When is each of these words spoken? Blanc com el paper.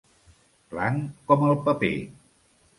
Blanc 0.71 1.05
com 1.29 1.47
el 1.53 1.55
paper. 1.71 1.95